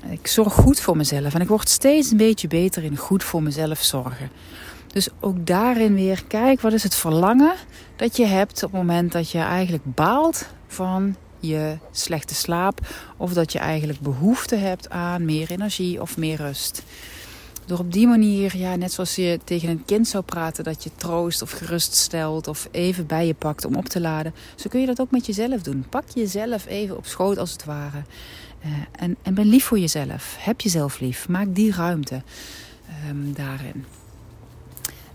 Ik 0.10 0.28
zorg 0.28 0.54
goed 0.54 0.80
voor 0.80 0.98
mezelf 0.98 1.34
en 1.34 1.42
ik 1.42 1.48
word 1.48 1.70
steeds 1.70 2.12
een 2.12 2.18
beetje 2.18 2.48
beter 2.48 2.84
in 2.84 2.98
goed 2.98 3.24
voor 3.24 3.44
mezelf 3.44 3.80
zorgen. 3.84 4.30
Dus 4.98 5.10
ook 5.20 5.46
daarin 5.46 5.94
weer, 5.94 6.24
kijk, 6.28 6.62
wat 6.62 6.74
is 6.74 6.84
het 6.84 6.96
verlangen 6.96 7.54
dat 7.96 8.18
je 8.18 8.26
hebt 8.26 8.64
op 8.64 8.72
het 8.72 8.82
moment 8.82 9.12
dat 9.12 9.32
je 9.32 9.38
eigenlijk 9.38 9.84
baalt 9.84 10.46
van 10.68 11.16
je 11.40 11.78
slechte 11.92 12.36
slaap. 12.36 12.80
Of 13.18 13.34
dat 13.34 13.52
je 13.52 13.60
eigenlijk 13.60 14.00
behoefte 14.00 14.56
hebt 14.56 14.90
aan 14.90 15.26
meer 15.26 15.52
energie 15.52 16.02
of 16.02 16.18
meer 16.18 16.38
rust. 16.38 16.84
Door 17.66 17.80
op 17.80 17.94
die 17.94 18.08
manier, 18.08 18.58
ja, 18.58 18.76
net 18.76 18.92
zoals 18.92 19.16
je 19.16 19.40
tegen 19.44 19.70
een 19.70 19.86
kind 19.86 20.08
zou 20.08 20.24
praten, 20.24 20.64
dat 20.64 20.84
je 20.84 20.92
troost 20.96 21.42
of 21.42 21.52
geruststelt 21.52 22.48
of 22.48 22.68
even 22.72 23.06
bij 23.06 23.28
je 23.28 23.34
pakt 23.34 23.66
om 23.66 23.76
op 23.76 23.86
te 23.86 24.02
laden. 24.02 24.34
Zo 24.56 24.70
kun 24.70 24.80
je 24.80 24.86
dat 24.86 25.02
ook 25.02 25.12
met 25.12 25.26
jezelf 25.26 25.62
doen. 25.62 25.86
Pak 25.90 26.10
jezelf 26.14 26.66
even 26.66 26.98
op 26.98 27.06
schoot 27.06 27.38
als 27.38 27.52
het 27.52 27.66
ware. 27.66 28.04
Uh, 28.66 28.72
en, 28.92 29.16
en 29.22 29.34
ben 29.34 29.48
lief 29.48 29.64
voor 29.64 29.80
jezelf. 29.80 30.36
Heb 30.40 30.62
jezelf 30.62 31.00
lief. 31.00 31.28
Maak 31.30 31.56
die 31.56 31.72
ruimte 31.72 32.22
um, 33.10 33.34
daarin. 33.34 33.86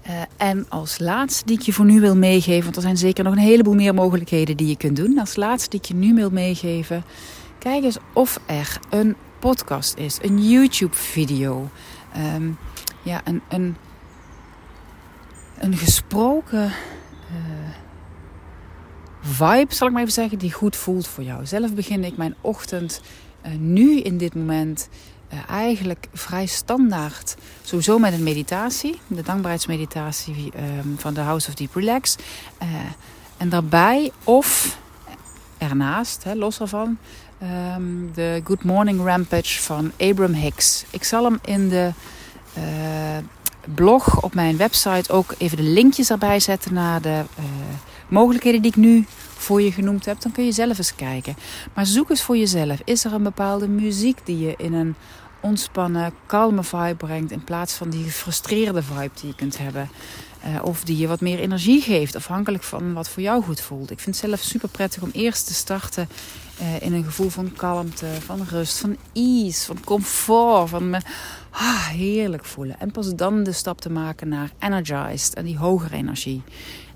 Uh, 0.06 0.22
en 0.36 0.66
als 0.68 0.98
laatste 0.98 1.44
die 1.46 1.58
ik 1.58 1.62
je 1.62 1.72
voor 1.72 1.84
nu 1.84 2.00
wil 2.00 2.16
meegeven, 2.16 2.62
want 2.62 2.76
er 2.76 2.82
zijn 2.82 2.96
zeker 2.96 3.24
nog 3.24 3.32
een 3.32 3.38
heleboel 3.38 3.74
meer 3.74 3.94
mogelijkheden 3.94 4.56
die 4.56 4.68
je 4.68 4.76
kunt 4.76 4.96
doen. 4.96 5.18
Als 5.18 5.36
laatste 5.36 5.70
die 5.70 5.80
ik 5.80 5.86
je 5.86 5.94
nu 5.94 6.14
wil 6.14 6.30
meegeven, 6.30 7.04
kijk 7.58 7.84
eens 7.84 7.98
of 8.12 8.40
er 8.46 8.78
een 8.90 9.16
podcast 9.38 9.96
is, 9.96 10.18
een 10.22 10.48
YouTube-video, 10.48 11.68
um, 12.34 12.58
ja, 13.02 13.20
een, 13.24 13.42
een, 13.48 13.76
een 15.58 15.76
gesproken 15.76 16.64
uh, 16.64 17.68
vibe, 19.20 19.74
zal 19.74 19.86
ik 19.86 19.92
maar 19.92 20.02
even 20.02 20.14
zeggen, 20.14 20.38
die 20.38 20.52
goed 20.52 20.76
voelt 20.76 21.06
voor 21.06 21.24
jou. 21.24 21.46
Zelf 21.46 21.74
begin 21.74 22.04
ik 22.04 22.16
mijn 22.16 22.34
ochtend 22.40 23.00
uh, 23.46 23.52
nu 23.58 24.00
in 24.00 24.18
dit 24.18 24.34
moment 24.34 24.88
eigenlijk 25.48 26.06
vrij 26.12 26.46
standaard. 26.46 27.36
Sowieso 27.62 27.98
met 27.98 28.12
een 28.12 28.22
meditatie, 28.22 29.00
de 29.06 29.22
dankbaarheidsmeditatie 29.22 30.52
um, 30.56 30.94
van 30.98 31.14
de 31.14 31.20
House 31.20 31.48
of 31.48 31.54
Deep 31.54 31.74
Relax. 31.74 32.16
Uh, 32.62 32.68
en 33.36 33.48
daarbij 33.48 34.10
of 34.24 34.78
ernaast, 35.58 36.24
los 36.34 36.58
daarvan, 36.58 36.98
um, 37.76 38.10
de 38.14 38.40
Good 38.44 38.64
Morning 38.64 39.04
Rampage 39.04 39.62
van 39.62 39.92
Abram 39.98 40.32
Hicks. 40.32 40.84
Ik 40.90 41.04
zal 41.04 41.24
hem 41.24 41.38
in 41.44 41.68
de 41.68 41.92
uh, 42.58 42.62
blog 43.74 44.22
op 44.22 44.34
mijn 44.34 44.56
website 44.56 45.12
ook 45.12 45.34
even 45.38 45.56
de 45.56 45.62
linkjes 45.62 46.10
erbij 46.10 46.40
zetten 46.40 46.74
naar 46.74 47.02
de 47.02 47.22
mogelijkheden 48.08 48.62
die 48.62 48.70
ik 48.70 48.76
nu 48.76 49.06
voor 49.36 49.62
je 49.62 49.72
genoemd 49.72 50.04
heb, 50.04 50.20
dan 50.20 50.32
kun 50.32 50.44
je 50.44 50.52
zelf 50.52 50.78
eens 50.78 50.94
kijken. 50.94 51.36
Maar 51.74 51.86
zoek 51.86 52.10
eens 52.10 52.22
voor 52.22 52.36
jezelf. 52.36 52.80
Is 52.84 53.04
er 53.04 53.12
een 53.12 53.22
bepaalde 53.22 53.68
muziek 53.68 54.18
die 54.24 54.38
je 54.38 54.54
in 54.56 54.72
een 54.72 54.94
ontspannen, 55.42 56.12
kalme 56.26 56.64
vibe 56.64 56.94
brengt. 56.94 57.30
In 57.30 57.44
plaats 57.44 57.74
van 57.74 57.90
die 57.90 58.04
gefrustreerde 58.04 58.82
vibe 58.82 59.10
die 59.20 59.28
je 59.28 59.34
kunt 59.34 59.58
hebben. 59.58 59.88
Uh, 60.46 60.64
of 60.64 60.84
die 60.84 60.96
je 60.96 61.06
wat 61.06 61.20
meer 61.20 61.38
energie 61.38 61.80
geeft, 61.80 62.16
afhankelijk 62.16 62.62
van 62.62 62.92
wat 62.92 63.08
voor 63.08 63.22
jou 63.22 63.42
goed 63.42 63.60
voelt. 63.60 63.90
Ik 63.90 64.00
vind 64.00 64.16
het 64.20 64.24
zelf 64.24 64.40
super 64.40 64.68
prettig 64.68 65.02
om 65.02 65.10
eerst 65.12 65.46
te 65.46 65.54
starten 65.54 66.08
uh, 66.60 66.80
in 66.80 66.92
een 66.92 67.04
gevoel 67.04 67.28
van 67.28 67.52
kalmte, 67.52 68.06
van 68.24 68.46
rust, 68.48 68.78
van 68.78 68.96
ease, 69.12 69.64
van 69.64 69.84
comfort, 69.84 70.68
van 70.68 70.90
me 70.90 71.00
ah, 71.50 71.86
heerlijk 71.86 72.44
voelen. 72.44 72.80
En 72.80 72.90
pas 72.90 73.14
dan 73.14 73.42
de 73.42 73.52
stap 73.52 73.80
te 73.80 73.90
maken 73.90 74.28
naar 74.28 74.50
energized 74.58 75.34
en 75.34 75.44
die 75.44 75.58
hogere 75.58 75.96
energie. 75.96 76.42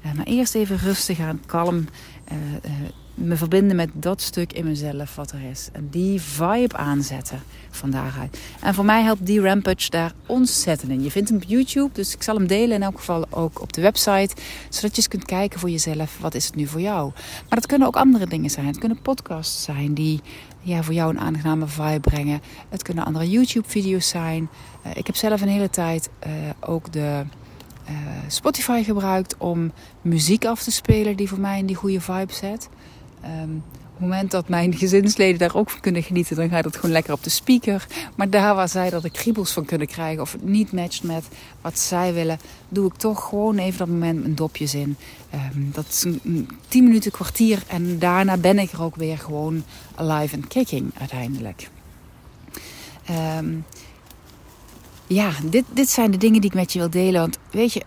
Uh, 0.07 0.13
maar 0.13 0.27
eerst 0.27 0.55
even 0.55 0.77
rustig 0.77 1.21
aan, 1.21 1.41
kalm 1.47 1.87
me 3.17 3.37
verbinden 3.37 3.77
met 3.77 3.91
dat 3.93 4.21
stuk 4.21 4.53
in 4.53 4.65
mezelf 4.65 5.15
wat 5.15 5.33
er 5.33 5.51
is. 5.51 5.69
En 5.73 5.89
die 5.91 6.21
vibe 6.21 6.77
aanzetten 6.77 7.43
van 7.71 7.91
daaruit. 7.91 8.39
En 8.61 8.75
voor 8.75 8.85
mij 8.85 9.03
helpt 9.03 9.27
die 9.27 9.41
Rampage 9.41 9.91
daar 9.91 10.13
ontzettend 10.27 10.91
in. 10.91 11.03
Je 11.03 11.11
vindt 11.11 11.29
hem 11.29 11.39
op 11.39 11.45
YouTube, 11.45 11.91
dus 11.93 12.15
ik 12.15 12.23
zal 12.23 12.37
hem 12.37 12.47
delen 12.47 12.77
in 12.77 12.83
elk 12.83 12.99
geval 12.99 13.27
ook 13.31 13.61
op 13.61 13.73
de 13.73 13.81
website. 13.81 14.35
Zodat 14.69 14.91
je 14.91 14.97
eens 14.97 15.09
kunt 15.09 15.25
kijken 15.25 15.61
voor 15.61 15.71
jezelf, 15.71 16.19
wat 16.21 16.35
is 16.35 16.47
het 16.47 16.55
nu 16.55 16.67
voor 16.67 16.81
jou. 16.81 17.13
Maar 17.15 17.59
dat 17.59 17.67
kunnen 17.67 17.87
ook 17.87 17.97
andere 17.97 18.27
dingen 18.27 18.51
zijn. 18.51 18.67
Het 18.67 18.79
kunnen 18.79 19.03
podcasts 19.03 19.63
zijn 19.63 19.95
die 19.95 20.21
ja, 20.61 20.83
voor 20.83 20.95
jou 20.95 21.11
een 21.11 21.21
aangename 21.21 21.67
vibe 21.67 22.01
brengen. 22.01 22.41
Het 22.69 22.83
kunnen 22.83 23.05
andere 23.05 23.31
YouTube-video's 23.31 24.09
zijn. 24.09 24.49
Uh, 24.87 24.93
ik 24.95 25.07
heb 25.07 25.17
zelf 25.17 25.41
een 25.41 25.49
hele 25.49 25.71
tijd 25.71 26.11
uh, 26.27 26.33
ook 26.61 26.93
de... 26.93 27.25
Uh, 27.91 27.97
Spotify 28.29 28.83
gebruikt 28.83 29.37
om 29.39 29.73
muziek 30.03 30.45
af 30.45 30.63
te 30.63 30.71
spelen 30.71 31.17
die 31.17 31.29
voor 31.29 31.41
mij 31.41 31.59
in 31.59 31.67
die 31.67 31.77
goede 31.77 32.01
vibe 32.01 32.33
zet. 32.33 32.69
Um, 33.25 33.63
op 33.97 34.03
het 34.03 34.11
moment 34.11 34.31
dat 34.31 34.49
mijn 34.49 34.75
gezinsleden 34.75 35.39
daar 35.39 35.55
ook 35.55 35.71
van 35.71 35.81
kunnen 35.81 36.03
genieten, 36.03 36.37
dan 36.37 36.49
gaat 36.49 36.65
het 36.65 36.77
gewoon 36.77 36.91
lekker 36.91 37.13
op 37.13 37.23
de 37.23 37.31
speaker. 37.31 37.87
Maar 38.15 38.31
daar 38.31 38.55
waar 38.55 38.69
zij 38.69 38.91
dat 38.91 39.05
er 39.05 39.11
kriebels 39.11 39.53
van 39.53 39.65
kunnen 39.65 39.87
krijgen 39.87 40.23
of 40.23 40.33
het 40.33 40.45
niet 40.45 40.73
matcht 40.73 41.03
met 41.03 41.25
wat 41.61 41.79
zij 41.79 42.15
willen, 42.15 42.39
doe 42.69 42.87
ik 42.87 42.95
toch 42.95 43.29
gewoon 43.29 43.59
even 43.59 43.79
dat 43.79 43.89
moment 43.89 44.25
een 44.25 44.35
dopjes 44.35 44.75
in. 44.75 44.97
Um, 45.55 45.71
dat 45.73 45.87
is 45.89 46.05
een, 46.05 46.49
10 46.69 46.85
minuten, 46.85 47.11
kwartier 47.11 47.63
en 47.67 47.99
daarna 47.99 48.37
ben 48.37 48.59
ik 48.59 48.73
er 48.73 48.83
ook 48.83 48.97
weer 48.97 49.19
gewoon 49.19 49.65
alive 49.95 50.37
and 50.37 50.47
kicking 50.47 50.91
uiteindelijk. 50.99 51.69
Um, 53.39 53.65
ja, 55.07 55.31
dit, 55.45 55.65
dit 55.73 55.89
zijn 55.89 56.11
de 56.11 56.17
dingen 56.17 56.41
die 56.41 56.51
ik 56.51 56.57
met 56.57 56.73
je 56.73 56.79
wil 56.79 56.91
delen. 56.91 57.21
Want 57.21 57.39
weet 57.51 57.73
je, 57.73 57.83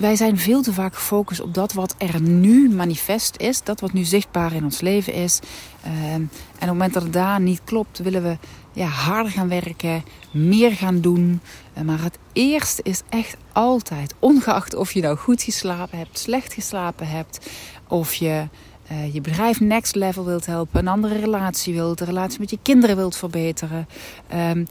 wij 0.00 0.16
zijn 0.16 0.38
veel 0.38 0.62
te 0.62 0.72
vaak 0.72 0.94
gefocust 0.94 1.40
op 1.40 1.54
dat 1.54 1.72
wat 1.72 1.94
er 1.98 2.20
nu 2.20 2.70
manifest 2.70 3.36
is, 3.36 3.62
dat 3.62 3.80
wat 3.80 3.92
nu 3.92 4.04
zichtbaar 4.04 4.52
in 4.52 4.64
ons 4.64 4.80
leven 4.80 5.12
is. 5.12 5.40
Ehm, 5.82 5.94
en 6.12 6.22
op 6.22 6.58
het 6.58 6.68
moment 6.68 6.94
dat 6.94 7.02
het 7.02 7.12
daar 7.12 7.40
niet 7.40 7.60
klopt, 7.64 7.98
willen 7.98 8.22
we 8.22 8.36
ja, 8.72 8.86
harder 8.86 9.32
gaan 9.32 9.48
werken, 9.48 10.04
meer 10.30 10.72
gaan 10.72 11.00
doen. 11.00 11.40
Eh, 11.72 11.82
maar 11.82 12.02
het 12.02 12.18
eerste 12.32 12.82
is 12.82 13.02
echt 13.08 13.36
altijd, 13.52 14.14
ongeacht 14.18 14.74
of 14.74 14.92
je 14.92 15.00
nou 15.00 15.16
goed 15.16 15.42
geslapen 15.42 15.98
hebt, 15.98 16.18
slecht 16.18 16.52
geslapen 16.52 17.08
hebt, 17.08 17.50
of 17.88 18.14
je 18.14 18.48
uh, 18.92 19.14
je 19.14 19.20
bedrijf 19.20 19.60
next 19.60 19.94
level 19.94 20.24
wilt 20.24 20.46
helpen, 20.46 20.80
een 20.80 20.88
andere 20.88 21.18
relatie 21.18 21.74
wilt, 21.74 21.98
de 21.98 22.04
relatie 22.04 22.40
met 22.40 22.50
je 22.50 22.58
kinderen 22.62 22.96
wilt 22.96 23.16
verbeteren, 23.16 23.88
um, 24.34 24.66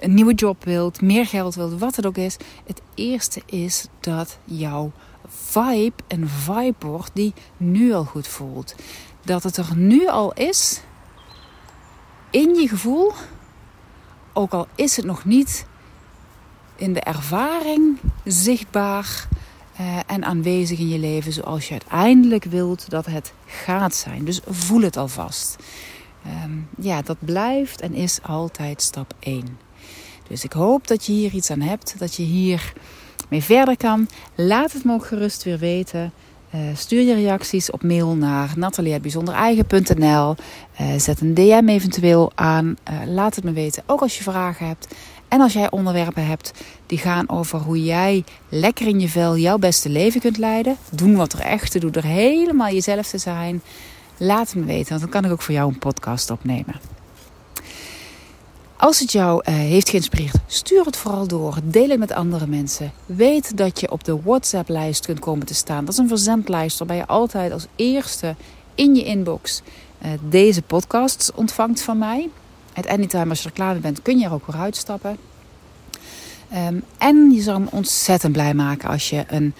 een 0.00 0.14
nieuwe 0.14 0.34
job 0.34 0.64
wilt, 0.64 1.00
meer 1.00 1.26
geld 1.26 1.54
wilt, 1.54 1.78
wat 1.78 1.96
het 1.96 2.06
ook 2.06 2.16
is. 2.16 2.36
Het 2.66 2.80
eerste 2.94 3.42
is 3.46 3.86
dat 4.00 4.38
jouw 4.44 4.92
vibe 5.28 6.02
een 6.08 6.28
vibe 6.28 6.86
wordt 6.86 7.10
die 7.14 7.34
nu 7.56 7.92
al 7.92 8.04
goed 8.04 8.28
voelt. 8.28 8.74
Dat 9.24 9.42
het 9.42 9.56
er 9.56 9.76
nu 9.76 10.08
al 10.08 10.32
is 10.32 10.80
in 12.30 12.54
je 12.54 12.68
gevoel, 12.68 13.12
ook 14.32 14.52
al 14.52 14.66
is 14.74 14.96
het 14.96 15.04
nog 15.04 15.24
niet 15.24 15.66
in 16.76 16.92
de 16.92 17.00
ervaring 17.00 17.98
zichtbaar 18.24 19.28
uh, 19.80 19.98
en 20.06 20.24
aanwezig 20.24 20.78
in 20.78 20.88
je 20.88 20.98
leven 20.98 21.32
zoals 21.32 21.68
je 21.68 21.72
uiteindelijk 21.72 22.44
wilt 22.44 22.90
dat 22.90 23.06
het 23.06 23.32
gaat 23.46 23.94
zijn. 23.94 24.24
Dus 24.24 24.40
voel 24.46 24.80
het 24.80 24.96
alvast. 24.96 25.56
Um, 26.44 26.68
ja, 26.76 27.02
dat 27.02 27.16
blijft 27.18 27.80
en 27.80 27.94
is 27.94 28.18
altijd 28.22 28.82
stap 28.82 29.14
1. 29.18 29.58
Dus 30.30 30.44
ik 30.44 30.52
hoop 30.52 30.86
dat 30.86 31.06
je 31.06 31.12
hier 31.12 31.32
iets 31.32 31.50
aan 31.50 31.60
hebt, 31.60 31.94
dat 31.98 32.14
je 32.14 32.22
hier 32.22 32.72
mee 33.28 33.42
verder 33.42 33.76
kan. 33.76 34.08
Laat 34.34 34.72
het 34.72 34.84
me 34.84 34.92
ook 34.92 35.06
gerust 35.06 35.42
weer 35.42 35.58
weten. 35.58 36.12
Uh, 36.54 36.60
stuur 36.74 37.02
je 37.02 37.14
reacties 37.14 37.70
op 37.70 37.82
mail 37.82 38.14
naar 38.14 38.52
nathalie.bijzondereigen.nl. 38.56 40.34
Uh, 40.80 40.94
eh, 40.94 41.00
zet 41.00 41.20
een 41.20 41.34
DM 41.34 41.68
eventueel 41.68 42.32
aan. 42.34 42.76
Uh, 42.90 43.00
laat 43.06 43.34
het 43.34 43.44
me 43.44 43.52
weten, 43.52 43.82
ook 43.86 44.00
als 44.00 44.16
je 44.16 44.22
vragen 44.22 44.66
hebt. 44.66 44.94
En 45.28 45.40
als 45.40 45.52
jij 45.52 45.70
onderwerpen 45.70 46.26
hebt 46.26 46.52
die 46.86 46.98
gaan 46.98 47.28
over 47.28 47.58
hoe 47.58 47.84
jij 47.84 48.24
lekker 48.48 48.86
in 48.86 49.00
je 49.00 49.08
vel 49.08 49.36
jouw 49.36 49.58
beste 49.58 49.88
leven 49.88 50.20
kunt 50.20 50.38
leiden. 50.38 50.76
Doen 50.90 51.16
wat 51.16 51.32
er 51.32 51.40
echt 51.40 51.70
te 51.70 51.78
doen, 51.78 51.92
er 51.92 52.04
helemaal 52.04 52.72
jezelf 52.72 53.06
te 53.08 53.18
zijn. 53.18 53.62
Laat 54.16 54.46
het 54.46 54.56
me 54.56 54.64
weten, 54.64 54.88
want 54.88 55.00
dan 55.00 55.10
kan 55.10 55.24
ik 55.24 55.32
ook 55.32 55.42
voor 55.42 55.54
jou 55.54 55.72
een 55.72 55.78
podcast 55.78 56.30
opnemen. 56.30 56.99
Als 58.80 58.98
het 58.98 59.12
jou 59.12 59.42
uh, 59.48 59.54
heeft 59.54 59.88
geïnspireerd, 59.88 60.34
stuur 60.46 60.84
het 60.84 60.96
vooral 60.96 61.26
door. 61.26 61.58
Deel 61.64 61.88
het 61.88 61.98
met 61.98 62.12
andere 62.12 62.46
mensen. 62.46 62.92
Weet 63.06 63.56
dat 63.56 63.80
je 63.80 63.90
op 63.90 64.04
de 64.04 64.20
WhatsApp-lijst 64.22 65.06
kunt 65.06 65.18
komen 65.18 65.46
te 65.46 65.54
staan. 65.54 65.84
Dat 65.84 65.94
is 65.94 66.00
een 66.00 66.08
verzendlijst 66.08 66.78
waarbij 66.78 66.96
je 66.96 67.06
altijd 67.06 67.52
als 67.52 67.66
eerste 67.76 68.34
in 68.74 68.94
je 68.94 69.04
inbox 69.04 69.62
uh, 70.02 70.10
deze 70.28 70.62
podcasts 70.62 71.32
ontvangt 71.32 71.82
van 71.82 71.98
mij. 71.98 72.28
At 72.72 72.86
anytime 72.86 73.28
als 73.28 73.42
je 73.42 73.48
er 73.48 73.54
klaar 73.54 73.72
mee 73.72 73.80
bent, 73.80 74.02
kun 74.02 74.18
je 74.18 74.24
er 74.24 74.32
ook 74.32 74.46
weer 74.46 74.60
uitstappen. 74.60 75.16
Um, 76.68 76.82
en 76.98 77.30
je 77.30 77.42
zou 77.42 77.60
me 77.60 77.66
ontzettend 77.70 78.32
blij 78.32 78.54
maken 78.54 78.88
als 78.88 79.10
je 79.10 79.24
een 79.28 79.54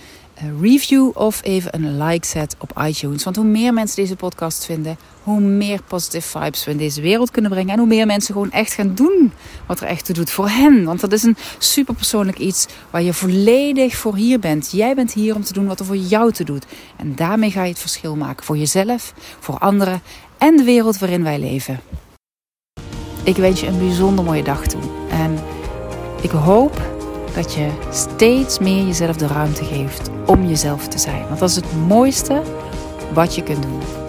review 0.61 1.11
of 1.15 1.41
even 1.43 1.75
een 1.75 2.03
like 2.03 2.27
zet 2.27 2.57
op 2.59 2.83
iTunes. 2.87 3.25
Want 3.25 3.37
hoe 3.37 3.45
meer 3.45 3.73
mensen 3.73 3.97
deze 3.97 4.17
podcast 4.17 4.65
vinden, 4.65 4.99
hoe 5.23 5.41
meer 5.41 5.83
positive 5.83 6.39
vibes 6.39 6.65
we 6.65 6.71
in 6.71 6.77
deze 6.77 7.01
wereld 7.01 7.31
kunnen 7.31 7.51
brengen. 7.51 7.73
En 7.73 7.79
hoe 7.79 7.89
meer 7.89 8.07
mensen 8.07 8.35
gewoon 8.35 8.51
echt 8.51 8.73
gaan 8.73 8.95
doen 8.95 9.33
wat 9.67 9.81
er 9.81 9.87
echt 9.87 10.05
toe 10.05 10.15
doet 10.15 10.31
voor 10.31 10.49
hen. 10.49 10.85
Want 10.85 11.01
dat 11.01 11.13
is 11.13 11.23
een 11.23 11.37
super 11.59 11.95
persoonlijk 11.95 12.39
iets 12.39 12.67
waar 12.91 13.03
je 13.03 13.13
volledig 13.13 13.97
voor 13.97 14.17
hier 14.17 14.39
bent. 14.39 14.71
Jij 14.73 14.95
bent 14.95 15.13
hier 15.13 15.35
om 15.35 15.43
te 15.43 15.53
doen 15.53 15.67
wat 15.67 15.81
er 15.81 15.87
voor 15.87 15.97
jou 15.97 16.33
te 16.33 16.45
doet. 16.45 16.67
En 16.97 17.15
daarmee 17.15 17.51
ga 17.51 17.63
je 17.63 17.71
het 17.71 17.79
verschil 17.79 18.17
maken 18.17 18.45
voor 18.45 18.57
jezelf, 18.57 19.15
voor 19.41 19.59
anderen 19.59 20.03
en 20.39 20.57
de 20.57 20.65
wereld 20.65 20.99
waarin 20.99 21.23
wij 21.23 21.39
leven. 21.39 21.81
Ik 23.25 23.37
wens 23.37 23.61
je 23.61 23.67
een 23.67 23.79
bijzonder 23.79 24.25
mooie 24.25 24.43
dag 24.43 24.67
toe. 24.67 24.81
En 25.11 25.39
ik 26.23 26.31
hoop 26.31 26.90
dat 27.35 27.55
je 27.55 27.69
steeds 27.91 28.59
meer 28.59 28.85
jezelf 28.87 29.17
de 29.17 29.27
ruimte 29.27 29.65
geeft 29.65 30.11
om 30.27 30.47
jezelf 30.47 30.89
te 30.89 30.99
zijn. 30.99 31.27
Want 31.29 31.41
dat 31.41 31.49
is 31.49 31.57
het 31.57 31.87
mooiste 31.87 32.43
wat 33.13 33.35
je 33.35 33.43
kunt 33.43 33.63
doen. 33.63 34.00